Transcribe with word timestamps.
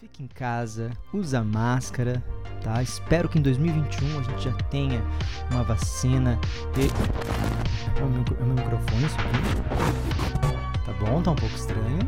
Fique 0.00 0.22
em 0.22 0.26
casa, 0.28 0.90
usa 1.12 1.44
máscara, 1.44 2.24
tá? 2.64 2.82
Espero 2.82 3.28
que 3.28 3.38
em 3.38 3.42
2021 3.42 4.18
a 4.18 4.22
gente 4.22 4.44
já 4.44 4.52
tenha 4.70 5.04
uma 5.50 5.62
vacina. 5.62 6.40
E... 6.74 8.00
É 8.00 8.02
o 8.02 8.08
meu, 8.08 8.24
é 8.40 8.42
o 8.42 8.46
meu 8.46 8.54
microfone 8.54 9.04
isso 9.04 9.16
aqui? 9.20 10.86
Tá 10.86 10.92
bom, 10.94 11.20
tá 11.20 11.32
um 11.32 11.36
pouco 11.36 11.54
estranho. 11.54 11.98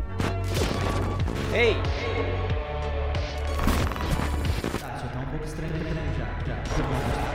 Ei! 1.53 1.75
Tá, 4.79 4.95
isso 4.95 5.07
tá 5.13 5.19
um 5.19 5.25
pouco 5.25 5.45
estranho 5.45 5.73
também 5.73 5.93
já, 6.17 6.25
já. 6.47 7.32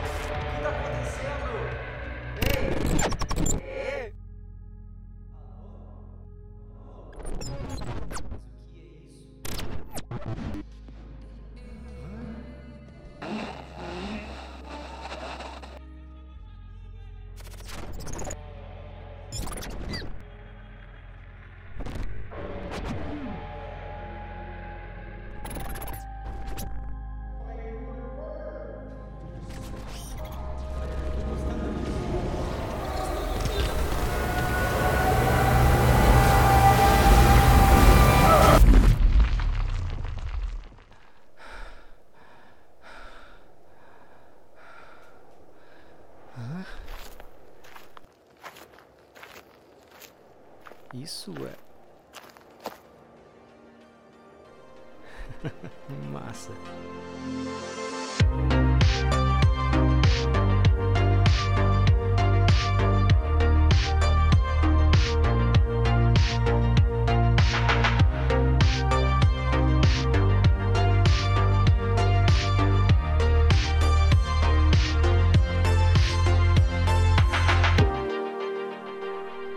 Massa. 56.13 56.53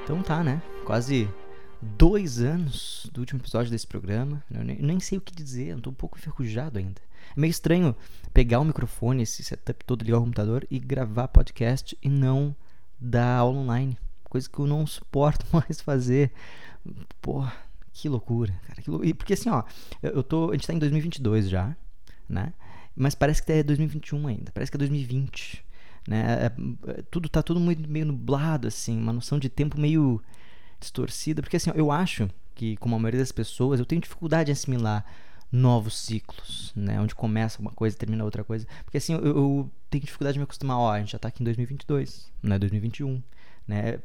Então 0.04 0.22
tá, 0.22 0.44
né? 0.44 0.62
Quase 0.84 1.30
dois 1.82 2.40
anos 2.40 3.10
do 3.12 3.22
último 3.22 3.42
episódio 3.42 3.72
desse 3.72 3.88
programa. 3.88 4.44
Eu 4.52 4.64
nem, 4.64 4.78
nem 4.82 5.00
sei 5.00 5.18
o 5.18 5.22
que 5.22 5.34
dizer, 5.34 5.70
eu 5.70 5.82
tô 5.82 5.90
um 5.90 5.94
pouco 5.94 6.18
enferrujado 6.18 6.78
ainda. 6.78 7.02
É 7.36 7.40
meio 7.40 7.52
estranho 7.52 7.96
pegar 8.34 8.60
o 8.60 8.66
microfone, 8.66 9.24
esse 9.24 9.44
setup 9.44 9.84
todo, 9.86 10.04
ligar 10.04 10.18
o 10.18 10.22
computador 10.22 10.66
e 10.70 10.80
gravar 10.80 11.28
podcast 11.28 11.98
e 12.02 12.10
não 12.10 12.56
dar 13.00 13.38
aula 13.38 13.60
online. 13.60 13.98
Coisa 14.24 14.50
que 14.50 14.60
eu 14.60 14.68
não 14.68 14.86
suporto 14.86 15.46
mais 15.52 15.82
fazer. 15.82 16.32
Porra, 17.22 17.54
que 17.94 18.08
loucura, 18.08 18.54
cara. 18.68 18.82
Que 18.82 18.90
lou... 18.90 19.04
e 19.04 19.14
Porque 19.14 19.34
assim, 19.34 19.50
ó, 19.50 19.64
eu 20.02 20.24
tô. 20.24 20.50
A 20.50 20.54
gente 20.54 20.68
tá 20.68 20.74
em 20.74 20.80
2022 20.80 21.50
já, 21.50 21.76
né? 22.30 22.54
Mas 22.96 23.16
parece 23.16 23.42
que 23.42 23.52
é 23.52 23.64
2021 23.64 24.28
ainda. 24.28 24.52
Parece 24.52 24.72
que 24.72 24.78
é 24.78 24.80
2020. 24.80 25.66
Né? 26.08 26.22
É, 26.24 26.46
é, 26.92 27.02
tudo 27.10 27.30
tá 27.30 27.44
tudo 27.44 27.60
muito, 27.60 27.88
meio 27.90 28.06
nublado, 28.06 28.68
assim, 28.68 28.98
uma 28.98 29.14
noção 29.14 29.40
de 29.40 29.50
tempo 29.50 29.80
meio 29.80 30.22
distorcida, 30.82 31.42
porque 31.42 31.56
assim, 31.56 31.72
eu 31.76 31.92
acho 31.92 32.30
que, 32.54 32.76
como 32.78 32.96
a 32.96 33.00
maioria 33.00 33.20
das 33.20 33.32
pessoas, 33.32 33.80
eu 33.80 33.86
tenho 33.86 34.02
dificuldade 34.02 34.52
em 34.52 34.54
assimilar 34.54 35.06
novos 35.52 35.98
ciclos, 35.98 36.72
né? 36.76 37.00
Onde 37.00 37.14
começa 37.14 37.60
uma 37.60 37.72
coisa 37.72 37.96
e 37.96 38.00
termina 38.00 38.24
outra 38.24 38.44
coisa. 38.44 38.66
Porque 38.84 38.98
assim, 38.98 39.14
eu, 39.14 39.26
eu 39.26 39.72
tenho 39.90 40.04
dificuldade 40.04 40.34
de 40.34 40.40
me 40.40 40.44
acostumar, 40.44 40.78
ó, 40.78 40.92
a 40.92 41.00
gente 41.00 41.12
já 41.12 41.20
tá 41.20 41.28
aqui 41.28 41.44
em 41.44 41.46
2022, 41.46 42.32
não 42.42 42.56
é 42.56 42.60
2021, 42.60 43.22
né? 43.68 44.00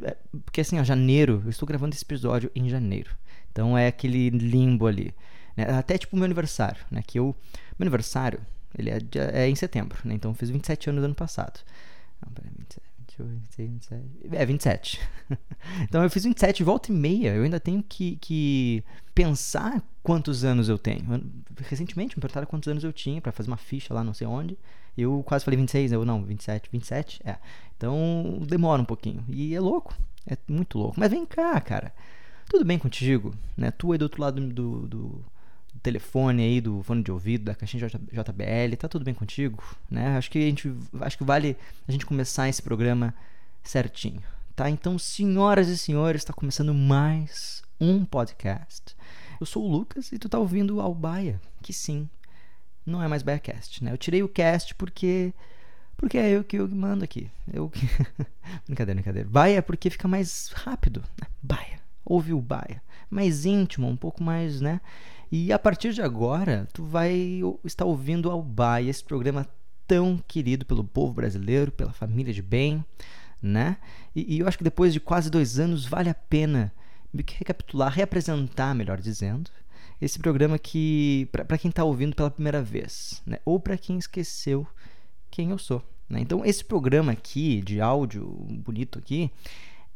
Porque 0.44 0.60
assim, 0.60 0.78
ó, 0.78 0.84
janeiro, 0.84 1.42
eu 1.44 1.50
estou 1.50 1.66
gravando 1.66 1.94
esse 1.94 2.04
episódio 2.04 2.50
em 2.54 2.68
janeiro. 2.68 3.10
Então 3.52 3.76
é 3.76 3.86
aquele 3.86 4.30
limbo 4.30 4.86
ali, 4.86 5.14
né? 5.56 5.64
Até 5.78 5.96
tipo 5.96 6.14
o 6.14 6.18
meu 6.18 6.24
aniversário, 6.24 6.84
né? 6.90 7.02
Que 7.06 7.18
eu, 7.18 7.34
meu 7.78 7.86
aniversário, 7.86 8.40
ele 8.76 8.90
é, 8.90 8.98
é 9.32 9.48
em 9.48 9.54
setembro, 9.54 9.98
né? 10.04 10.14
Então 10.14 10.32
eu 10.32 10.34
fiz 10.34 10.50
27 10.50 10.90
anos 10.90 11.00
no 11.00 11.06
ano 11.06 11.14
passado. 11.14 11.60
Não, 12.24 12.32
peraí, 12.32 12.50
27. 12.58 12.95
26, 13.24 13.70
27. 13.70 14.04
É, 14.32 14.46
27. 14.46 15.00
então 15.82 16.02
eu 16.02 16.10
fiz 16.10 16.24
27, 16.24 16.62
volta 16.62 16.90
e 16.90 16.94
meia. 16.94 17.34
Eu 17.34 17.44
ainda 17.44 17.60
tenho 17.60 17.82
que, 17.82 18.16
que 18.16 18.84
pensar 19.14 19.82
quantos 20.02 20.44
anos 20.44 20.68
eu 20.68 20.78
tenho. 20.78 21.04
Recentemente 21.68 22.16
me 22.16 22.20
perguntaram 22.20 22.46
quantos 22.46 22.68
anos 22.68 22.84
eu 22.84 22.92
tinha 22.92 23.20
para 23.20 23.32
fazer 23.32 23.50
uma 23.50 23.56
ficha 23.56 23.94
lá, 23.94 24.04
não 24.04 24.14
sei 24.14 24.26
onde. 24.26 24.58
Eu 24.96 25.22
quase 25.26 25.44
falei 25.44 25.58
26, 25.58 25.92
eu 25.92 26.04
não, 26.04 26.24
27, 26.24 26.70
27, 26.70 27.20
é. 27.24 27.36
Então 27.76 28.40
demora 28.46 28.80
um 28.80 28.84
pouquinho. 28.84 29.24
E 29.28 29.54
é 29.54 29.60
louco, 29.60 29.94
é 30.26 30.36
muito 30.48 30.78
louco. 30.78 30.94
Mas 30.98 31.10
vem 31.10 31.26
cá, 31.26 31.60
cara. 31.60 31.92
Tudo 32.48 32.64
bem 32.64 32.78
contigo, 32.78 33.34
né? 33.56 33.70
Tu 33.70 33.92
aí 33.92 33.98
do 33.98 34.02
outro 34.02 34.22
lado 34.22 34.40
do, 34.40 34.86
do 34.86 35.24
telefone 35.82 36.42
aí, 36.42 36.60
do 36.60 36.82
fone 36.82 37.02
de 37.02 37.10
ouvido, 37.10 37.44
da 37.44 37.54
caixinha 37.54 37.88
JBL, 37.88 38.76
tá 38.78 38.88
tudo 38.88 39.04
bem 39.04 39.14
contigo? 39.14 39.62
Né? 39.90 40.16
Acho 40.16 40.30
que 40.30 40.38
a 40.38 40.42
gente 40.42 40.72
acho 41.00 41.18
que 41.18 41.24
vale 41.24 41.56
a 41.86 41.92
gente 41.92 42.06
começar 42.06 42.48
esse 42.48 42.62
programa 42.62 43.14
certinho, 43.62 44.22
tá? 44.54 44.70
Então, 44.70 44.98
senhoras 44.98 45.68
e 45.68 45.76
senhores, 45.76 46.22
está 46.22 46.32
começando 46.32 46.72
mais 46.72 47.62
um 47.80 48.04
podcast. 48.04 48.96
Eu 49.40 49.46
sou 49.46 49.64
o 49.64 49.70
Lucas 49.70 50.12
e 50.12 50.18
tu 50.18 50.28
tá 50.28 50.38
ouvindo 50.38 50.76
o 50.76 50.80
Albaia, 50.80 51.40
que 51.62 51.72
sim, 51.72 52.08
não 52.84 53.02
é 53.02 53.08
mais 53.08 53.22
BaiaCast, 53.22 53.82
né? 53.84 53.92
Eu 53.92 53.98
tirei 53.98 54.22
o 54.22 54.28
cast 54.28 54.74
porque 54.74 55.34
porque 55.96 56.18
é 56.18 56.30
eu 56.30 56.44
que 56.44 56.56
eu 56.56 56.68
mando 56.68 57.04
aqui. 57.04 57.30
Eu 57.52 57.70
que... 57.70 57.80
brincadeira, 58.66 59.00
brincadeira. 59.00 59.28
Baia 59.28 59.62
porque 59.62 59.88
fica 59.88 60.06
mais 60.06 60.50
rápido, 60.54 61.02
né? 61.20 61.26
Baia. 61.42 61.80
Ouve 62.04 62.32
o 62.32 62.40
Baia. 62.40 62.82
Mais 63.10 63.44
íntimo, 63.44 63.88
um 63.88 63.96
pouco 63.96 64.22
mais, 64.22 64.60
né? 64.60 64.80
E 65.30 65.52
a 65.52 65.58
partir 65.58 65.92
de 65.92 66.02
agora, 66.02 66.68
tu 66.72 66.84
vai 66.84 67.40
estar 67.64 67.84
ouvindo 67.84 68.30
Albaia, 68.30 68.90
esse 68.90 69.02
programa 69.02 69.46
tão 69.86 70.22
querido 70.26 70.64
pelo 70.64 70.84
povo 70.84 71.12
brasileiro, 71.12 71.72
pela 71.72 71.92
família 71.92 72.32
de 72.32 72.42
bem, 72.42 72.84
né? 73.42 73.76
E, 74.14 74.36
e 74.36 74.38
eu 74.40 74.48
acho 74.48 74.58
que 74.58 74.64
depois 74.64 74.92
de 74.92 75.00
quase 75.00 75.30
dois 75.30 75.58
anos 75.58 75.84
vale 75.84 76.08
a 76.08 76.14
pena 76.14 76.72
recapitular, 77.38 77.92
reapresentar, 77.92 78.74
melhor 78.74 79.00
dizendo, 79.00 79.50
esse 80.00 80.18
programa 80.18 80.58
que 80.58 81.28
para 81.32 81.58
quem 81.58 81.70
está 81.70 81.82
ouvindo 81.82 82.14
pela 82.14 82.30
primeira 82.30 82.62
vez, 82.62 83.22
né? 83.24 83.38
Ou 83.44 83.58
para 83.58 83.78
quem 83.78 83.98
esqueceu 83.98 84.66
quem 85.30 85.50
eu 85.50 85.58
sou. 85.58 85.82
Né? 86.08 86.20
Então 86.20 86.44
esse 86.44 86.64
programa 86.64 87.12
aqui 87.12 87.60
de 87.62 87.80
áudio 87.80 88.26
bonito 88.64 88.98
aqui 88.98 89.30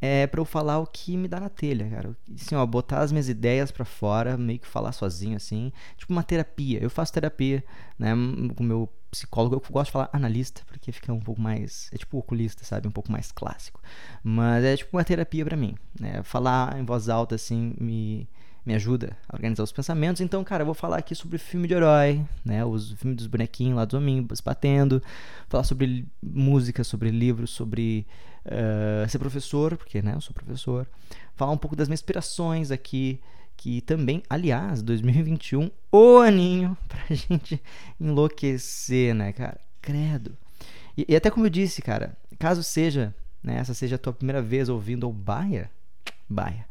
é 0.01 0.25
para 0.25 0.41
eu 0.41 0.45
falar 0.45 0.79
o 0.79 0.87
que 0.87 1.15
me 1.15 1.27
dá 1.27 1.39
na 1.39 1.47
telha, 1.47 1.87
cara. 1.87 2.17
Assim, 2.33 2.55
ó, 2.55 2.65
botar 2.65 3.01
as 3.01 3.11
minhas 3.11 3.29
ideias 3.29 3.71
para 3.71 3.85
fora, 3.85 4.35
meio 4.35 4.57
que 4.57 4.65
falar 4.67 4.91
sozinho, 4.91 5.37
assim. 5.37 5.71
Tipo 5.95 6.11
uma 6.11 6.23
terapia. 6.23 6.81
Eu 6.81 6.89
faço 6.89 7.13
terapia, 7.13 7.63
né, 7.99 8.11
com 8.55 8.63
o 8.63 8.67
meu 8.67 8.89
psicólogo. 9.11 9.55
Eu 9.55 9.61
gosto 9.71 9.87
de 9.87 9.91
falar 9.91 10.09
analista, 10.11 10.63
porque 10.65 10.91
fica 10.91 11.13
um 11.13 11.19
pouco 11.19 11.39
mais. 11.39 11.87
É 11.93 11.97
tipo 11.97 12.17
oculista, 12.17 12.63
sabe? 12.63 12.87
Um 12.87 12.91
pouco 12.91 13.11
mais 13.11 13.31
clássico. 13.31 13.79
Mas 14.23 14.63
é 14.63 14.75
tipo 14.75 14.97
uma 14.97 15.03
terapia 15.03 15.45
para 15.45 15.55
mim, 15.55 15.75
né? 15.99 16.23
Falar 16.23 16.79
em 16.79 16.83
voz 16.83 17.07
alta, 17.07 17.35
assim, 17.35 17.75
me 17.79 18.27
me 18.65 18.75
ajuda 18.75 19.17
a 19.27 19.35
organizar 19.35 19.63
os 19.63 19.71
pensamentos. 19.71 20.21
Então, 20.21 20.43
cara, 20.43 20.61
eu 20.61 20.65
vou 20.65 20.75
falar 20.75 20.97
aqui 20.97 21.15
sobre 21.15 21.37
filme 21.37 21.67
de 21.67 21.73
herói, 21.73 22.23
né? 22.45 22.63
Os 22.63 22.91
filmes 22.93 23.17
dos 23.17 23.27
bonequinhos 23.27 23.75
lá 23.75 23.85
dos 23.85 23.95
homens 23.95 24.25
batendo. 24.41 25.01
Falar 25.49 25.63
sobre 25.63 26.05
música, 26.21 26.83
sobre 26.83 27.09
livros, 27.09 27.49
sobre 27.49 28.05
uh, 28.45 29.09
ser 29.09 29.19
professor, 29.19 29.77
porque, 29.77 30.01
né, 30.01 30.13
eu 30.15 30.21
sou 30.21 30.33
professor. 30.33 30.87
Falar 31.35 31.51
um 31.51 31.57
pouco 31.57 31.75
das 31.75 31.87
minhas 31.87 31.99
inspirações 31.99 32.71
aqui, 32.71 33.19
que 33.57 33.81
também, 33.81 34.23
aliás, 34.29 34.81
2021, 34.81 35.69
o 35.91 36.17
aninho 36.17 36.77
pra 36.87 37.15
gente 37.15 37.61
enlouquecer, 37.99 39.13
né, 39.13 39.31
cara? 39.31 39.59
Credo. 39.81 40.37
E, 40.97 41.05
e 41.07 41.15
até 41.15 41.29
como 41.29 41.45
eu 41.45 41.49
disse, 41.49 41.81
cara, 41.81 42.17
caso 42.39 42.63
seja, 42.63 43.13
né, 43.43 43.57
essa 43.57 43.73
seja 43.73 43.95
a 43.95 43.99
tua 43.99 44.13
primeira 44.13 44.41
vez 44.41 44.69
ouvindo 44.69 45.07
o 45.07 45.13
Baia, 45.13 45.69
Baia 46.29 46.65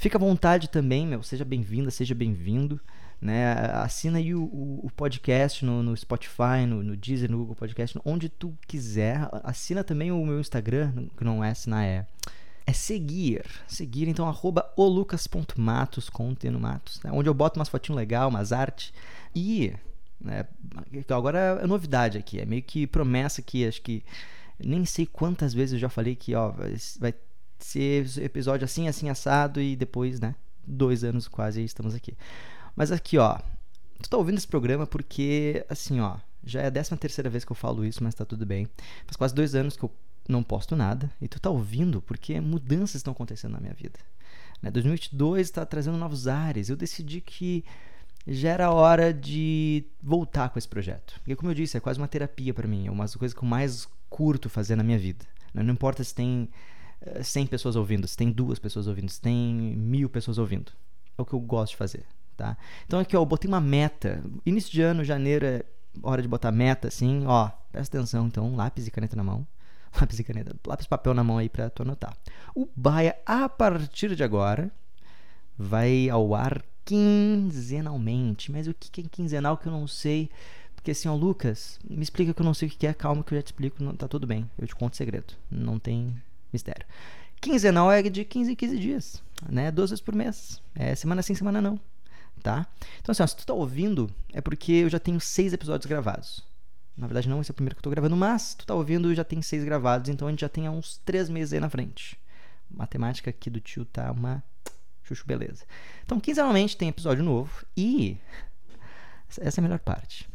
Fica 0.00 0.16
à 0.16 0.18
vontade 0.18 0.70
também, 0.70 1.06
meu. 1.06 1.22
Seja 1.22 1.44
bem-vinda, 1.44 1.90
seja 1.90 2.14
bem-vindo. 2.14 2.80
Né? 3.20 3.52
Assina 3.74 4.18
aí 4.18 4.34
o, 4.34 4.44
o, 4.44 4.86
o 4.86 4.90
podcast 4.96 5.64
no, 5.64 5.82
no 5.82 5.94
Spotify, 5.94 6.64
no, 6.66 6.82
no, 6.82 6.96
Deezer, 6.96 7.30
no 7.30 7.38
Google 7.38 7.54
Podcast, 7.54 8.00
onde 8.04 8.28
tu 8.28 8.56
quiser. 8.66 9.28
Assina 9.44 9.84
também 9.84 10.10
o 10.10 10.24
meu 10.24 10.40
Instagram, 10.40 11.08
que 11.16 11.22
não 11.22 11.44
é 11.44 11.50
assinar, 11.50 11.84
é, 11.84 12.06
é 12.66 12.72
seguir. 12.72 13.44
Seguir, 13.68 14.08
então, 14.08 14.26
arroba 14.26 14.72
olucas.matos, 14.74 16.08
com 16.08 16.34
Matos, 16.58 17.02
né? 17.02 17.10
onde 17.12 17.28
eu 17.28 17.34
boto 17.34 17.58
umas 17.58 17.68
fotinhas 17.68 17.96
legal, 17.96 18.30
umas 18.30 18.52
artes. 18.52 18.92
E, 19.34 19.74
né, 20.18 20.46
agora 21.10 21.60
é 21.62 21.66
novidade 21.66 22.16
aqui, 22.16 22.40
é 22.40 22.46
meio 22.46 22.62
que 22.62 22.86
promessa 22.86 23.42
que 23.42 23.66
acho 23.66 23.82
que 23.82 24.02
nem 24.58 24.84
sei 24.84 25.06
quantas 25.06 25.52
vezes 25.52 25.74
eu 25.74 25.78
já 25.78 25.88
falei 25.88 26.14
que 26.14 26.34
ó, 26.34 26.52
vai 26.98 27.14
ser 27.58 28.06
episódio 28.18 28.64
assim, 28.64 28.88
assim, 28.88 29.08
assado, 29.08 29.60
e 29.60 29.76
depois, 29.76 30.20
né, 30.20 30.34
dois 30.66 31.04
anos 31.04 31.28
quase 31.28 31.62
estamos 31.62 31.94
aqui. 31.94 32.16
Mas 32.74 32.92
aqui, 32.92 33.18
ó, 33.18 33.38
tu 34.02 34.08
tá 34.08 34.16
ouvindo 34.16 34.38
esse 34.38 34.48
programa 34.48 34.86
porque, 34.86 35.64
assim, 35.68 36.00
ó, 36.00 36.16
já 36.44 36.62
é 36.62 36.66
a 36.66 36.70
décima 36.70 36.96
terceira 36.96 37.28
vez 37.28 37.44
que 37.44 37.52
eu 37.52 37.56
falo 37.56 37.84
isso, 37.84 38.02
mas 38.02 38.14
tá 38.14 38.24
tudo 38.24 38.46
bem. 38.46 38.66
Faz 39.04 39.16
quase 39.16 39.34
dois 39.34 39.54
anos 39.54 39.76
que 39.76 39.84
eu 39.84 39.90
não 40.28 40.42
posto 40.42 40.76
nada 40.76 41.10
e 41.20 41.28
tu 41.28 41.40
tá 41.40 41.50
ouvindo 41.50 42.00
porque 42.00 42.40
mudanças 42.40 42.96
estão 42.96 43.12
acontecendo 43.12 43.52
na 43.52 43.60
minha 43.60 43.74
vida. 43.74 43.98
Né? 44.62 44.70
2022 44.70 45.46
está 45.46 45.64
trazendo 45.66 45.96
novos 45.96 46.28
ares. 46.28 46.68
Eu 46.68 46.76
decidi 46.76 47.20
que 47.20 47.64
já 48.26 48.50
era 48.50 48.70
hora 48.70 49.12
de 49.12 49.84
voltar 50.02 50.50
com 50.50 50.58
esse 50.58 50.68
projeto. 50.68 51.14
Porque, 51.20 51.36
como 51.36 51.50
eu 51.50 51.54
disse, 51.54 51.76
é 51.76 51.80
quase 51.80 51.98
uma 51.98 52.08
terapia 52.08 52.54
para 52.54 52.68
mim. 52.68 52.86
É 52.86 52.90
uma 52.90 53.04
das 53.04 53.16
coisas 53.16 53.36
que 53.36 53.42
eu 53.42 53.48
mais 53.48 53.88
curto 54.08 54.48
fazer 54.48 54.76
na 54.76 54.82
minha 54.82 54.98
vida. 54.98 55.24
Né? 55.54 55.62
Não 55.62 55.72
importa 55.72 56.04
se 56.04 56.14
tem 56.14 56.48
100 57.22 57.44
eh, 57.44 57.46
pessoas 57.46 57.76
ouvindo, 57.76 58.06
se 58.06 58.16
tem 58.16 58.30
duas 58.30 58.58
pessoas 58.58 58.86
ouvindo, 58.86 59.10
se 59.10 59.20
tem 59.20 59.54
mil 59.76 60.08
pessoas 60.08 60.38
ouvindo. 60.38 60.72
É 61.16 61.22
o 61.22 61.24
que 61.24 61.32
eu 61.32 61.40
gosto 61.40 61.72
de 61.72 61.76
fazer. 61.76 62.04
Tá? 62.40 62.56
Então 62.86 62.98
aqui 62.98 63.14
ó, 63.14 63.20
eu 63.20 63.26
botei 63.26 63.46
uma 63.46 63.60
meta. 63.60 64.24
Início 64.46 64.72
de 64.72 64.80
ano, 64.80 65.04
janeiro 65.04 65.44
é 65.44 65.62
hora 66.02 66.22
de 66.22 66.28
botar 66.28 66.50
meta, 66.50 66.88
assim, 66.88 67.26
ó, 67.26 67.50
presta 67.70 67.98
atenção, 67.98 68.26
então, 68.26 68.56
lápis 68.56 68.86
e 68.86 68.90
caneta 68.90 69.14
na 69.14 69.22
mão. 69.22 69.46
Lápis 70.00 70.20
e 70.20 70.24
caneta, 70.24 70.56
lápis 70.66 70.86
e 70.86 70.88
papel 70.88 71.12
na 71.12 71.22
mão 71.22 71.36
aí 71.36 71.50
pra 71.50 71.68
tu 71.68 71.82
anotar. 71.82 72.16
O 72.54 72.66
Baia, 72.74 73.14
a 73.26 73.46
partir 73.46 74.16
de 74.16 74.24
agora, 74.24 74.72
vai 75.58 76.08
ao 76.08 76.34
ar 76.34 76.64
quinzenalmente. 76.82 78.50
Mas 78.50 78.66
o 78.66 78.72
que 78.72 79.02
é 79.02 79.04
quinzenal 79.04 79.58
que 79.58 79.66
eu 79.66 79.72
não 79.72 79.86
sei? 79.86 80.30
Porque 80.74 80.92
assim, 80.92 81.08
ó, 81.08 81.14
Lucas, 81.14 81.78
me 81.84 82.02
explica 82.02 82.32
que 82.32 82.40
eu 82.40 82.46
não 82.46 82.54
sei 82.54 82.68
o 82.68 82.70
que 82.70 82.86
é, 82.86 82.94
calma 82.94 83.22
que 83.22 83.34
eu 83.34 83.38
já 83.38 83.42
te 83.42 83.48
explico, 83.48 83.84
não, 83.84 83.94
tá 83.94 84.08
tudo 84.08 84.26
bem. 84.26 84.48
Eu 84.56 84.66
te 84.66 84.74
conto 84.74 84.96
segredo, 84.96 85.34
não 85.50 85.78
tem 85.78 86.16
mistério. 86.50 86.86
Quinzenal 87.38 87.92
é 87.92 88.00
de 88.00 88.24
15 88.24 88.52
em 88.52 88.54
15 88.54 88.78
dias, 88.78 89.22
né? 89.46 89.70
Duas 89.70 89.90
vezes 89.90 90.02
por 90.02 90.14
mês. 90.14 90.62
É 90.74 90.94
semana 90.94 91.20
sim, 91.20 91.34
semana 91.34 91.60
não 91.60 91.78
tá? 92.40 92.66
Então, 93.00 93.12
assim, 93.12 93.22
ó, 93.22 93.26
se 93.26 93.36
tu 93.36 93.46
tá 93.46 93.54
ouvindo, 93.54 94.10
é 94.32 94.40
porque 94.40 94.72
eu 94.72 94.88
já 94.88 94.98
tenho 94.98 95.20
seis 95.20 95.52
episódios 95.52 95.86
gravados. 95.86 96.42
Na 96.96 97.06
verdade, 97.06 97.28
não, 97.28 97.40
esse 97.40 97.50
é 97.50 97.52
o 97.52 97.54
primeiro 97.54 97.76
que 97.76 97.80
eu 97.80 97.84
tô 97.84 97.90
gravando, 97.90 98.16
mas 98.16 98.54
tu 98.54 98.66
tá 98.66 98.74
ouvindo, 98.74 99.14
já 99.14 99.24
tem 99.24 99.40
seis 99.40 99.64
gravados, 99.64 100.08
então 100.10 100.28
a 100.28 100.30
gente 100.30 100.40
já 100.40 100.48
tem 100.48 100.68
uns 100.68 100.98
três 100.98 101.28
meses 101.28 101.52
aí 101.52 101.60
na 101.60 101.70
frente. 101.70 102.18
matemática 102.70 103.30
aqui 103.30 103.48
do 103.48 103.60
tio 103.60 103.84
tá 103.84 104.10
uma 104.10 104.42
chuchu 105.02 105.24
beleza. 105.26 105.64
Então, 106.04 106.20
quinzenalmente 106.20 106.76
tem 106.76 106.88
episódio 106.88 107.24
novo 107.24 107.64
e 107.76 108.18
essa 109.38 109.60
é 109.60 109.60
a 109.60 109.62
melhor 109.62 109.78
parte. 109.78 110.28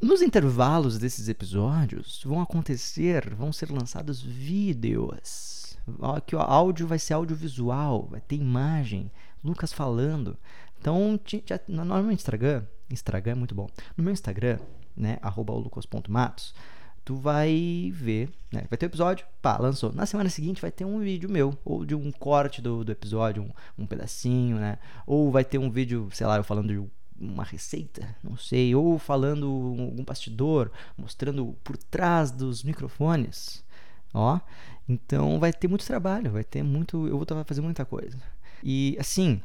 Nos 0.00 0.20
intervalos 0.20 0.98
desses 0.98 1.28
episódios 1.28 2.22
vão 2.24 2.40
acontecer, 2.42 3.32
vão 3.34 3.52
ser 3.52 3.70
lançados 3.70 4.20
vídeos. 4.20 5.78
Aqui 6.16 6.34
o 6.34 6.40
áudio 6.40 6.86
vai 6.86 6.98
ser 6.98 7.14
audiovisual, 7.14 8.08
vai 8.10 8.20
ter 8.20 8.36
imagem, 8.36 9.10
Lucas 9.42 9.72
falando. 9.72 10.36
Então, 10.84 11.18
já, 11.46 11.58
no 11.66 12.02
meu 12.02 12.12
Instagram, 12.12 12.62
Instagram 12.90 13.32
é 13.32 13.34
muito 13.34 13.54
bom. 13.54 13.66
No 13.96 14.04
meu 14.04 14.12
Instagram, 14.12 14.58
né, 14.94 15.18
lucas.matos, 15.34 16.54
tu 17.02 17.16
vai 17.16 17.90
ver, 17.94 18.28
né, 18.52 18.66
vai 18.68 18.76
ter 18.76 18.84
um 18.84 18.90
episódio, 18.90 19.26
pá, 19.40 19.56
lançou. 19.56 19.94
Na 19.94 20.04
semana 20.04 20.28
seguinte 20.28 20.60
vai 20.60 20.70
ter 20.70 20.84
um 20.84 20.98
vídeo 20.98 21.26
meu, 21.30 21.58
ou 21.64 21.86
de 21.86 21.94
um 21.94 22.12
corte 22.12 22.60
do, 22.60 22.84
do 22.84 22.92
episódio, 22.92 23.44
um, 23.44 23.82
um 23.82 23.86
pedacinho, 23.86 24.58
né, 24.58 24.76
ou 25.06 25.30
vai 25.30 25.42
ter 25.42 25.56
um 25.56 25.70
vídeo, 25.70 26.10
sei 26.12 26.26
lá, 26.26 26.36
eu 26.36 26.44
falando 26.44 26.68
de 26.68 26.86
uma 27.18 27.44
receita, 27.44 28.14
não 28.22 28.36
sei, 28.36 28.74
ou 28.74 28.98
falando 28.98 29.46
algum 29.46 30.04
bastidor, 30.04 30.70
mostrando 30.98 31.56
por 31.64 31.78
trás 31.78 32.30
dos 32.30 32.62
microfones, 32.62 33.64
ó. 34.12 34.38
Então 34.86 35.40
vai 35.40 35.50
ter 35.50 35.66
muito 35.66 35.86
trabalho, 35.86 36.30
vai 36.30 36.44
ter 36.44 36.62
muito, 36.62 37.08
eu 37.08 37.16
vou 37.16 37.44
fazer 37.46 37.62
muita 37.62 37.86
coisa. 37.86 38.18
E 38.62 38.98
assim, 39.00 39.40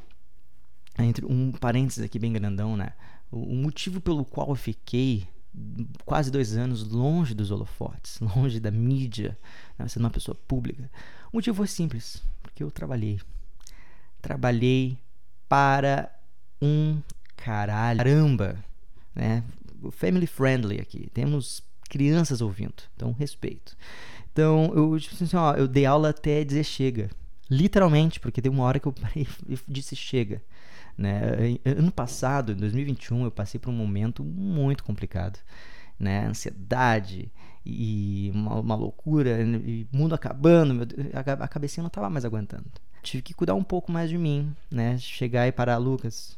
entre 1.04 1.26
um 1.26 1.52
parênteses 1.52 2.04
aqui 2.04 2.20
bem 2.20 2.34
grandão, 2.34 2.76
né? 2.76 2.94
O, 3.32 3.56
motivo 3.56 4.02
pelo 4.02 4.26
qual 4.26 4.50
eu 4.50 4.56
fiquei 4.56 5.28
quase 6.06 6.32
dois 6.32 6.56
anos 6.56 6.88
longe 6.90 7.34
dos 7.34 7.52
holofotes, 7.52 8.20
longe 8.36 8.60
da 8.60 8.72
mídia, 8.72 9.38
né? 9.78 9.88
sendo 9.88 10.04
uma 10.04 10.10
pessoa 10.10 10.36
pública. 10.48 10.90
O 11.32 11.38
motivo 11.38 11.58
foi 11.58 11.68
simples, 11.68 12.24
porque 12.42 12.64
eu 12.64 12.72
trabalhei. 12.72 13.20
Trabalhei 14.22 14.98
para 15.48 16.12
um 16.62 17.02
caramba, 17.38 18.58
né? 19.16 19.44
Family 19.92 20.28
friendly 20.28 20.80
aqui. 20.80 21.10
Temos 21.14 21.64
crianças 21.90 22.42
ouvindo, 22.42 22.84
então 22.96 23.12
respeito. 23.12 23.76
Então 24.32 24.72
eu, 24.76 25.00
tipo 25.00 25.22
assim, 25.22 25.36
ó, 25.36 25.54
eu 25.54 25.68
dei 25.68 25.86
aula 25.86 26.10
até 26.10 26.44
dizer 26.44 26.64
chega. 26.64 27.10
Literalmente, 27.50 28.20
porque 28.20 28.42
tem 28.42 28.52
uma 28.52 28.64
hora 28.64 28.80
que 28.80 28.88
eu 28.88 28.94
parei 28.94 29.28
e 29.48 29.58
disse 29.68 29.96
chega. 29.96 30.42
Né? 31.00 31.58
Ano 31.64 31.94
passado, 31.94 32.52
em 32.52 32.56
2021, 32.56 33.24
eu 33.24 33.32
passei 33.32 33.58
por 33.58 33.70
um 33.70 33.74
momento 33.74 34.22
muito 34.22 34.84
complicado. 34.84 35.40
Né? 35.98 36.26
Ansiedade 36.28 37.32
e 37.66 38.30
uma, 38.36 38.56
uma 38.56 38.76
loucura, 38.76 39.42
e 39.42 39.88
mundo 39.94 40.14
acabando, 40.14 40.74
meu 40.74 40.86
a, 41.14 41.46
a 41.46 41.48
cabecinha 41.48 41.84
não 41.84 41.88
estava 41.88 42.10
mais 42.10 42.26
aguentando. 42.26 42.66
Tive 43.02 43.24
que 43.24 43.34
cuidar 43.34 43.56
um 43.56 43.64
pouco 43.64 43.90
mais 43.94 44.10
de 44.10 44.18
mim, 44.18 44.54
né? 44.70 44.98
Chegar 44.98 45.48
e 45.48 45.54
parar, 45.54 45.78
Lucas, 45.78 46.38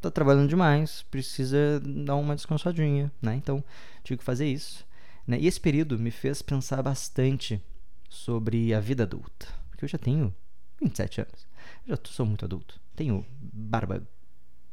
tá 0.00 0.08
trabalhando 0.08 0.48
demais, 0.48 1.04
precisa 1.10 1.80
dar 1.80 2.14
uma 2.14 2.36
descansadinha, 2.36 3.10
né? 3.20 3.34
Então, 3.34 3.62
tive 4.04 4.18
que 4.18 4.24
fazer 4.24 4.46
isso. 4.46 4.86
Né? 5.26 5.40
E 5.40 5.48
esse 5.48 5.60
período 5.60 5.98
me 5.98 6.12
fez 6.12 6.42
pensar 6.42 6.80
bastante 6.80 7.60
sobre 8.08 8.72
a 8.72 8.78
vida 8.78 9.02
adulta, 9.02 9.48
porque 9.68 9.84
eu 9.84 9.88
já 9.88 9.98
tenho 9.98 10.32
27 10.80 11.22
anos, 11.22 11.48
eu 11.88 11.96
já 11.96 12.02
sou 12.04 12.24
muito 12.24 12.44
adulto 12.44 12.79
tenho 12.94 13.24
barba 13.40 14.02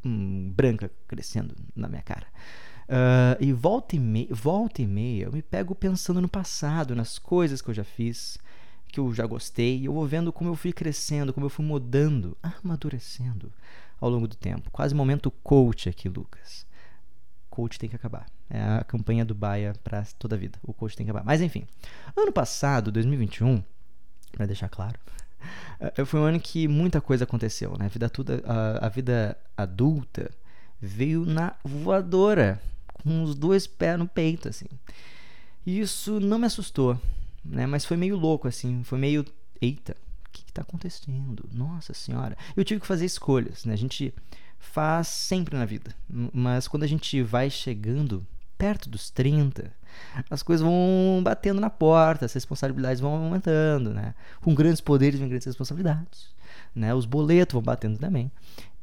hum, 0.04 0.52
branca 0.56 0.92
crescendo 1.08 1.56
na 1.76 1.88
minha 1.88 2.02
cara. 2.02 2.28
Uh, 2.88 3.36
e 3.44 3.52
volta 3.52 3.98
e, 3.98 4.00
meia, 4.00 4.28
volta 4.32 4.82
e 4.82 4.88
meia 4.88 5.26
eu 5.26 5.32
me 5.34 5.42
pego 5.42 5.76
pensando 5.76 6.22
no 6.22 6.30
passado, 6.30 6.96
nas 6.96 7.20
coisas 7.20 7.62
que 7.62 7.70
eu 7.70 7.74
já 7.74 7.84
fiz, 7.84 8.38
que 8.88 9.00
eu 9.00 9.14
já 9.14 9.26
gostei, 9.26 9.80
e 9.80 9.86
eu 9.86 9.94
vou 9.94 10.08
vendo 10.08 10.32
como 10.32 10.50
eu 10.50 10.56
fui 10.56 10.72
crescendo, 10.72 11.34
como 11.34 11.46
eu 11.46 11.50
fui 11.50 11.66
mudando, 11.66 12.38
amadurecendo 12.42 13.52
ao 14.00 14.10
longo 14.10 14.28
do 14.28 14.36
tempo. 14.36 14.72
Quase 14.72 14.96
momento 14.96 15.30
coach 15.30 15.90
aqui, 15.90 16.08
Lucas. 16.08 16.66
Coach 17.50 17.78
tem 17.78 17.90
que 17.90 17.96
acabar. 17.96 18.28
É 18.50 18.62
a 18.62 18.84
campanha 18.84 19.26
do 19.26 19.36
Baia 19.36 19.74
para 19.84 20.04
toda 20.18 20.36
a 20.36 20.40
vida. 20.40 20.58
O 20.64 20.74
coach 20.74 20.96
tem 20.96 21.06
que 21.06 21.12
acabar. 21.12 21.26
Mas 21.26 21.42
enfim, 21.42 21.68
ano 22.16 22.32
passado, 22.32 22.92
2021, 22.92 23.62
para 24.32 24.46
deixar 24.46 24.70
claro, 24.70 24.98
foi 26.06 26.20
um 26.20 26.24
ano 26.24 26.40
que 26.40 26.68
muita 26.68 27.00
coisa 27.02 27.24
aconteceu, 27.24 27.76
né? 27.78 27.86
A 27.86 27.90
vida, 27.90 28.10
toda, 28.10 28.44
a, 28.46 28.88
a 28.88 28.90
vida 28.90 29.38
adulta 29.56 30.32
veio 30.82 31.26
na 31.26 31.56
voadora, 31.64 32.62
com 33.04 33.24
os 33.24 33.36
dois 33.36 33.68
pés 33.68 33.98
no 33.98 34.08
peito, 34.08 34.50
assim. 34.50 34.68
E 35.66 35.80
isso 35.80 36.20
não 36.20 36.40
me 36.40 36.46
assustou, 36.46 37.00
né? 37.44 37.66
Mas 37.66 37.86
foi 37.86 37.98
meio 37.98 38.16
louco, 38.16 38.48
assim. 38.48 38.84
Foi 38.84 38.98
meio, 38.98 39.26
eita, 39.62 39.96
o 40.26 40.30
que 40.32 40.44
está 40.50 40.62
acontecendo? 40.62 41.48
Nossa 41.52 41.94
senhora. 41.94 42.38
Eu 42.56 42.64
tive 42.64 42.80
que 42.82 42.88
fazer 42.88 43.06
escolhas, 43.06 43.66
né? 43.66 43.74
A 43.74 43.78
gente 43.78 44.14
faz 44.60 45.08
sempre 45.08 45.56
na 45.56 45.66
vida, 45.66 45.96
mas 46.34 46.68
quando 46.68 46.84
a 46.84 46.88
gente 46.88 47.22
vai 47.22 47.50
chegando 47.50 48.26
perto 48.58 48.90
dos 48.90 49.10
30, 49.10 49.72
as 50.30 50.44
coisas 50.44 50.66
vão 50.66 51.22
batendo 51.24 51.62
na 51.62 51.70
porta, 51.70 52.26
as 52.26 52.34
responsabilidades 52.34 53.00
vão 53.00 53.14
aumentando, 53.14 53.94
né? 53.94 54.14
Com 54.42 54.54
grandes 54.54 54.82
poderes 54.82 55.20
vem 55.20 55.30
grandes 55.30 55.46
responsabilidades, 55.46 56.30
né? 56.74 56.94
Os 56.94 57.06
boletos 57.06 57.54
vão 57.54 57.62
batendo 57.62 57.98
também. 57.98 58.32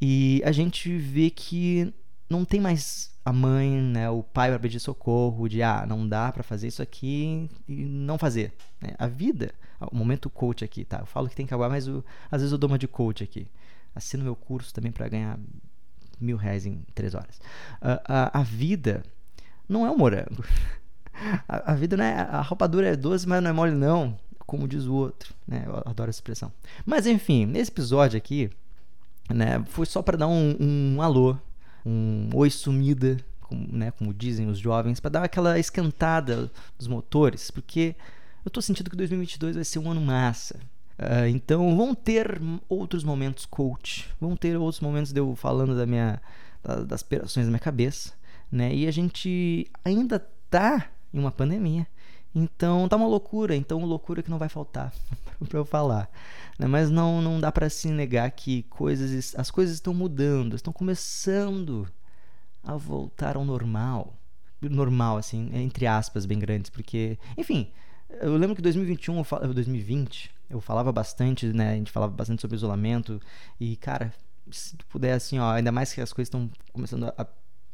E 0.00 0.42
a 0.44 0.52
gente 0.52 0.96
vê 0.96 1.30
que 1.30 1.92
não 2.28 2.44
tem 2.44 2.60
mais 2.60 3.12
a 3.24 3.32
mãe, 3.32 3.70
né, 3.70 4.10
o 4.10 4.22
pai 4.22 4.50
para 4.50 4.58
pedir 4.58 4.78
socorro, 4.78 5.48
de 5.48 5.62
ah, 5.62 5.86
não 5.88 6.06
dá 6.06 6.30
para 6.30 6.42
fazer 6.42 6.68
isso 6.68 6.82
aqui 6.82 7.48
e 7.66 7.84
não 7.84 8.18
fazer. 8.18 8.52
Né? 8.80 8.90
A 8.98 9.06
vida, 9.06 9.54
o 9.80 9.96
momento 9.96 10.28
coach 10.28 10.62
aqui, 10.62 10.84
tá? 10.84 10.98
Eu 10.98 11.06
falo 11.06 11.28
que 11.28 11.34
tem 11.34 11.46
que 11.46 11.54
acabar, 11.54 11.70
mas 11.70 11.86
eu, 11.86 12.04
às 12.30 12.42
vezes 12.42 12.52
eu 12.52 12.58
dou 12.58 12.68
uma 12.68 12.78
de 12.78 12.86
coach 12.86 13.24
aqui. 13.24 13.46
Assino 13.94 14.24
meu 14.24 14.36
curso 14.36 14.74
também 14.74 14.92
para 14.92 15.08
ganhar 15.08 15.38
mil 16.20 16.36
reais 16.36 16.66
em 16.66 16.84
três 16.94 17.14
horas. 17.14 17.38
Uh, 17.80 18.00
a, 18.04 18.40
a 18.40 18.42
vida 18.42 19.02
não 19.68 19.86
é 19.86 19.90
um 19.90 19.96
morango. 19.96 20.44
A, 21.48 21.72
a, 21.72 21.74
vida 21.74 21.96
não 21.96 22.04
é. 22.04 22.28
A 22.30 22.66
dura 22.66 22.88
é 22.88 22.96
doce, 22.96 23.28
mas 23.28 23.42
não 23.42 23.50
é 23.50 23.52
mole, 23.52 23.72
não. 23.72 24.16
Como 24.46 24.68
diz 24.68 24.84
o 24.84 24.94
outro. 24.94 25.34
Né? 25.46 25.64
Eu 25.66 25.82
adoro 25.86 26.10
essa 26.10 26.18
expressão. 26.18 26.52
Mas 26.84 27.06
enfim, 27.06 27.46
nesse 27.46 27.70
episódio 27.70 28.16
aqui, 28.16 28.50
né, 29.32 29.64
foi 29.68 29.86
só 29.86 30.02
para 30.02 30.18
dar 30.18 30.28
um, 30.28 30.56
um, 30.60 31.02
alô, 31.02 31.36
um 31.84 32.28
oi 32.34 32.50
sumida, 32.50 33.16
como, 33.40 33.66
né, 33.72 33.90
como 33.92 34.12
dizem 34.12 34.48
os 34.48 34.58
jovens, 34.58 35.00
para 35.00 35.10
dar 35.10 35.24
aquela 35.24 35.58
esquentada 35.58 36.50
dos 36.78 36.88
motores, 36.88 37.50
porque 37.50 37.94
eu 38.44 38.50
tô 38.50 38.60
sentindo 38.60 38.90
que 38.90 38.96
2022 38.96 39.54
vai 39.54 39.64
ser 39.64 39.78
um 39.78 39.90
ano 39.90 40.00
massa. 40.00 40.58
Uh, 40.96 41.26
então 41.28 41.76
vão 41.76 41.92
ter 41.94 42.40
outros 42.68 43.02
momentos 43.02 43.46
coach, 43.46 44.08
vão 44.20 44.36
ter 44.36 44.56
outros 44.56 44.80
momentos 44.80 45.12
de 45.12 45.18
eu 45.18 45.34
falando 45.34 45.76
da 45.76 45.86
minha, 45.86 46.20
da, 46.62 46.76
das 46.84 47.02
operações 47.02 47.46
da 47.46 47.50
minha 47.50 47.58
cabeça, 47.58 48.12
né? 48.50 48.72
E 48.72 48.86
a 48.86 48.92
gente 48.92 49.66
ainda 49.84 50.20
tá 50.48 50.88
em 51.14 51.18
uma 51.18 51.30
pandemia, 51.30 51.86
então 52.34 52.88
tá 52.88 52.96
uma 52.96 53.06
loucura, 53.06 53.54
então 53.54 53.84
loucura 53.84 54.22
que 54.22 54.30
não 54.30 54.38
vai 54.38 54.48
faltar 54.48 54.92
para 55.48 55.58
eu 55.58 55.64
falar, 55.64 56.10
né? 56.58 56.66
Mas 56.66 56.90
não 56.90 57.22
não 57.22 57.40
dá 57.40 57.52
para 57.52 57.70
se 57.70 57.88
negar 57.88 58.30
que 58.32 58.64
coisas, 58.64 59.34
as 59.36 59.50
coisas 59.50 59.76
estão 59.76 59.94
mudando, 59.94 60.56
estão 60.56 60.72
começando 60.72 61.88
a 62.62 62.76
voltar 62.76 63.36
ao 63.36 63.44
normal, 63.44 64.14
normal 64.60 65.16
assim, 65.18 65.50
entre 65.54 65.86
aspas 65.86 66.26
bem 66.26 66.38
grandes, 66.38 66.70
porque, 66.70 67.18
enfim, 67.38 67.70
eu 68.20 68.36
lembro 68.36 68.56
que 68.56 68.62
2021, 68.62 69.22
2020, 69.54 70.30
eu 70.50 70.60
falava 70.60 70.92
bastante, 70.92 71.46
né? 71.46 71.72
A 71.72 71.76
gente 71.76 71.90
falava 71.90 72.12
bastante 72.12 72.40
sobre 72.40 72.56
isolamento. 72.56 73.20
E, 73.58 73.76
cara, 73.76 74.12
se 74.50 74.76
tu 74.76 74.86
puder, 74.86 75.12
assim, 75.14 75.38
ó, 75.38 75.52
ainda 75.52 75.72
mais 75.72 75.92
que 75.92 76.00
as 76.00 76.12
coisas 76.12 76.28
estão 76.28 76.50
começando 76.72 77.12
a 77.16 77.26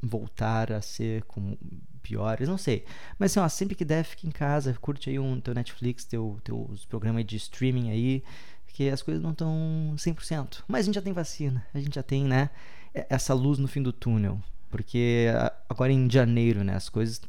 voltar 0.03 0.73
a 0.73 0.81
ser 0.81 1.23
como 1.25 1.59
piores, 2.01 2.49
não 2.49 2.59
sei. 2.59 2.85
Mas 3.19 3.33
assim, 3.33 3.41
ó, 3.41 3.49
sempre 3.49 3.75
que 3.75 3.85
der, 3.85 4.05
fica 4.05 4.27
em 4.27 4.31
casa, 4.31 4.77
curte 4.81 5.11
aí 5.11 5.19
um 5.19 5.41
teu 5.41 5.55
Netflix, 5.55 6.05
teu, 6.05 6.41
teus 6.43 6.85
programas 6.85 7.25
de 7.25 7.37
streaming 7.37 7.91
aí, 7.91 8.25
que 8.67 8.89
as 8.89 9.03
coisas 9.03 9.23
não 9.23 9.33
estão 9.33 9.95
100%. 9.97 10.65
Mas 10.67 10.81
a 10.81 10.87
gente 10.87 10.95
já 10.95 11.03
tem 11.03 11.13
vacina, 11.13 11.67
a 11.73 11.79
gente 11.79 11.95
já 11.95 12.03
tem, 12.03 12.25
né, 12.25 12.51
essa 12.93 13.35
luz 13.35 13.59
no 13.59 13.69
fim 13.69 13.83
do 13.83 13.93
túnel. 13.93 14.41
Porque 14.71 15.27
agora 15.69 15.93
em 15.93 16.09
janeiro, 16.09 16.63
né, 16.63 16.75
as 16.75 16.89
coisas 16.89 17.21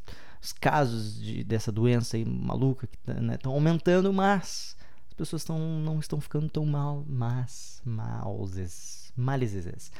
os 0.41 0.51
casos 0.51 1.21
de, 1.21 1.43
dessa 1.43 1.71
doença 1.71 2.17
aí 2.17 2.25
maluca 2.25 2.89
estão 2.91 3.21
né, 3.21 3.37
aumentando, 3.45 4.11
mas 4.11 4.75
as 5.07 5.13
pessoas 5.13 5.43
tão, 5.43 5.59
não 5.59 5.99
estão 5.99 6.19
ficando 6.19 6.49
tão 6.49 6.65
mal, 6.65 7.05
mas 7.07 7.81
mauses, 7.85 9.13
malizes. 9.15 9.91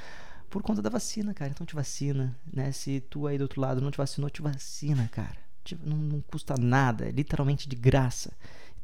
Por 0.52 0.62
conta 0.62 0.82
da 0.82 0.90
vacina, 0.90 1.34
cara. 1.34 1.50
Então 1.50 1.66
te 1.66 1.74
vacina, 1.74 2.38
né? 2.52 2.72
Se 2.74 3.00
tu 3.00 3.26
aí 3.26 3.38
do 3.38 3.44
outro 3.44 3.62
lado 3.62 3.82
não 3.82 3.90
te 3.90 3.98
vacinou, 3.98 4.30
te 4.30 4.42
vacina, 4.42 5.10
cara. 5.12 5.38
Não, 5.84 5.96
não 5.96 6.22
custa 6.22 6.56
nada, 6.60 7.08
é 7.08 7.12
literalmente 7.12 7.70
de 7.70 7.76
graça. 7.76 8.34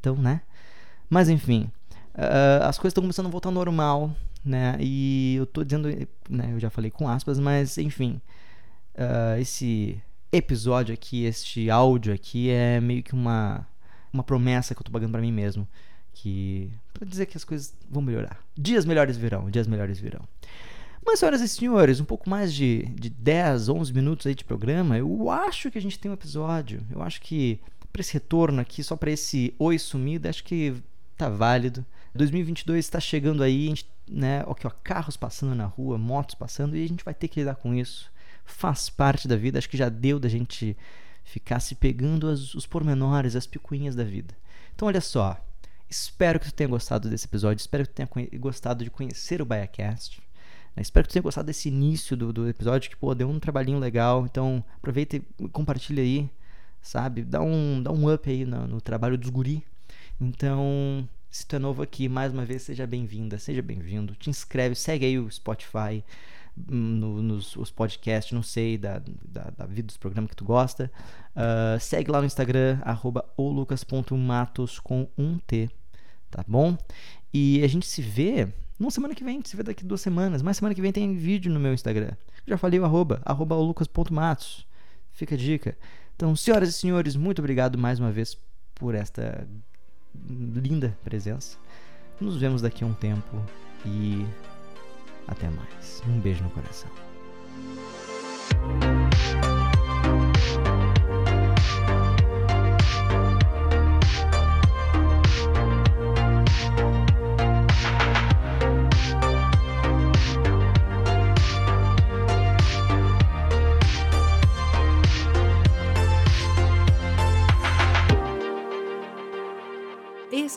Então, 0.00 0.16
né? 0.16 0.40
Mas 1.10 1.28
enfim, 1.28 1.70
uh, 2.14 2.64
as 2.64 2.78
coisas 2.78 2.92
estão 2.92 3.02
começando 3.02 3.26
a 3.26 3.30
voltar 3.30 3.50
ao 3.50 3.54
normal, 3.54 4.16
né? 4.42 4.78
E 4.80 5.36
eu 5.36 5.46
tô 5.46 5.62
dizendo, 5.62 5.88
né? 6.28 6.52
Eu 6.52 6.58
já 6.58 6.70
falei 6.70 6.90
com 6.90 7.06
aspas, 7.06 7.38
mas 7.38 7.76
enfim, 7.76 8.18
uh, 8.94 9.38
esse 9.38 10.02
episódio 10.32 10.94
aqui, 10.94 11.24
este 11.24 11.68
áudio 11.68 12.14
aqui 12.14 12.48
é 12.50 12.80
meio 12.80 13.02
que 13.02 13.12
uma 13.12 13.66
uma 14.10 14.24
promessa 14.24 14.74
que 14.74 14.80
eu 14.80 14.84
tô 14.84 14.90
pagando 14.90 15.12
para 15.12 15.20
mim 15.20 15.32
mesmo, 15.32 15.68
que 16.14 16.72
para 16.94 17.06
dizer 17.06 17.26
que 17.26 17.36
as 17.36 17.44
coisas 17.44 17.74
vão 17.90 18.00
melhorar. 18.00 18.38
Dias 18.56 18.86
melhores 18.86 19.18
virão, 19.18 19.50
dias 19.50 19.66
melhores 19.66 20.00
virão. 20.00 20.22
Mas, 21.10 21.20
senhoras 21.20 21.40
e 21.40 21.48
senhores, 21.48 22.00
um 22.00 22.04
pouco 22.04 22.28
mais 22.28 22.52
de, 22.52 22.82
de 22.88 23.08
10, 23.08 23.70
11 23.70 23.94
minutos 23.94 24.26
aí 24.26 24.34
de 24.34 24.44
programa, 24.44 24.98
eu 24.98 25.30
acho 25.30 25.70
que 25.70 25.78
a 25.78 25.80
gente 25.80 25.98
tem 25.98 26.10
um 26.10 26.14
episódio. 26.14 26.84
Eu 26.90 27.00
acho 27.00 27.18
que 27.22 27.58
para 27.90 28.02
esse 28.02 28.12
retorno 28.12 28.60
aqui, 28.60 28.84
só 28.84 28.94
para 28.94 29.10
esse 29.10 29.54
oi 29.58 29.78
sumido, 29.78 30.28
acho 30.28 30.44
que 30.44 30.74
tá 31.16 31.30
válido. 31.30 31.82
2022 32.14 32.84
está 32.84 33.00
chegando 33.00 33.42
aí, 33.42 33.64
a 33.64 33.68
gente, 33.70 33.90
né, 34.06 34.44
ó, 34.46 34.50
ó, 34.50 34.70
carros 34.84 35.16
passando 35.16 35.54
na 35.54 35.64
rua, 35.64 35.96
motos 35.96 36.34
passando, 36.34 36.76
e 36.76 36.84
a 36.84 36.86
gente 36.86 37.02
vai 37.02 37.14
ter 37.14 37.28
que 37.28 37.40
lidar 37.40 37.56
com 37.56 37.74
isso 37.74 38.10
faz 38.44 38.90
parte 38.90 39.26
da 39.26 39.34
vida. 39.34 39.58
Acho 39.58 39.70
que 39.70 39.78
já 39.78 39.88
deu 39.88 40.20
da 40.20 40.28
gente 40.28 40.76
ficar 41.24 41.58
se 41.58 41.74
pegando 41.74 42.28
as, 42.28 42.54
os 42.54 42.66
pormenores, 42.66 43.34
as 43.34 43.46
picuinhas 43.46 43.94
da 43.94 44.04
vida. 44.04 44.36
Então, 44.74 44.88
olha 44.88 45.00
só. 45.00 45.42
Espero 45.88 46.38
que 46.38 46.46
tu 46.46 46.52
tenha 46.52 46.68
gostado 46.68 47.08
desse 47.08 47.24
episódio. 47.24 47.62
Espero 47.62 47.84
que 47.86 47.94
tu 47.94 47.94
tenha 47.94 48.28
gostado 48.38 48.84
de 48.84 48.90
conhecer 48.90 49.40
o 49.40 49.46
BaiaCast. 49.46 50.20
Né? 50.78 50.82
Espero 50.82 51.04
que 51.04 51.10
tu 51.10 51.12
tenha 51.14 51.22
gostado 51.22 51.46
desse 51.46 51.68
início 51.68 52.16
do, 52.16 52.32
do 52.32 52.48
episódio, 52.48 52.88
que, 52.88 52.96
pô, 52.96 53.14
deu 53.14 53.28
um 53.28 53.40
trabalhinho 53.40 53.78
legal. 53.78 54.24
Então, 54.24 54.64
aproveita 54.76 55.16
e 55.16 55.20
compartilha 55.50 56.02
aí, 56.02 56.30
sabe? 56.80 57.22
Dá 57.22 57.42
um, 57.42 57.82
dá 57.82 57.90
um 57.90 58.12
up 58.12 58.30
aí 58.30 58.44
no, 58.44 58.66
no 58.66 58.80
trabalho 58.80 59.18
dos 59.18 59.28
guri. 59.28 59.64
Então, 60.20 61.08
se 61.28 61.44
tu 61.44 61.56
é 61.56 61.58
novo 61.58 61.82
aqui, 61.82 62.08
mais 62.08 62.32
uma 62.32 62.44
vez, 62.44 62.62
seja 62.62 62.86
bem-vinda, 62.86 63.38
seja 63.38 63.60
bem-vindo. 63.60 64.14
Te 64.14 64.30
inscreve, 64.30 64.76
segue 64.76 65.04
aí 65.04 65.18
o 65.18 65.30
Spotify 65.30 66.04
no, 66.56 67.22
nos 67.22 67.56
os 67.56 67.70
podcasts, 67.70 68.32
não 68.32 68.42
sei, 68.42 68.78
da, 68.78 69.00
da, 69.24 69.50
da, 69.56 69.66
vida 69.66 69.86
dos 69.86 69.96
programas 69.96 70.30
que 70.30 70.36
tu 70.36 70.44
gosta. 70.44 70.90
Uh, 71.34 71.78
segue 71.80 72.10
lá 72.10 72.20
no 72.20 72.26
Instagram, 72.26 72.78
arroba 72.82 73.24
olucas.matos 73.36 74.78
com 74.78 75.08
um 75.16 75.38
T, 75.38 75.68
tá 76.30 76.44
bom? 76.46 76.76
E 77.32 77.62
a 77.62 77.68
gente 77.68 77.86
se 77.86 78.00
vê 78.02 78.48
na 78.78 78.90
semana 78.90 79.14
que 79.14 79.24
vem, 79.24 79.42
se 79.44 79.56
vê 79.56 79.62
daqui 79.62 79.84
duas 79.84 80.00
semanas. 80.00 80.40
Mas 80.40 80.56
semana 80.56 80.74
que 80.74 80.80
vem 80.80 80.92
tem 80.92 81.16
vídeo 81.16 81.52
no 81.52 81.58
meu 81.58 81.74
Instagram. 81.74 82.12
Já 82.46 82.56
falei 82.56 82.78
o 82.78 82.84
arroba, 82.84 83.20
arroba 83.24 83.56
olucas.matos. 83.56 84.66
Fica 85.12 85.34
a 85.34 85.38
dica. 85.38 85.76
Então, 86.14 86.34
senhoras 86.36 86.68
e 86.68 86.72
senhores, 86.72 87.16
muito 87.16 87.40
obrigado 87.40 87.76
mais 87.76 87.98
uma 87.98 88.10
vez 88.10 88.38
por 88.74 88.94
esta 88.94 89.46
linda 90.28 90.96
presença. 91.02 91.58
Nos 92.20 92.36
vemos 92.36 92.62
daqui 92.62 92.84
a 92.84 92.86
um 92.86 92.94
tempo 92.94 93.36
e 93.84 94.24
até 95.26 95.48
mais. 95.50 96.02
Um 96.06 96.20
beijo 96.20 96.42
no 96.42 96.50
coração. 96.50 96.90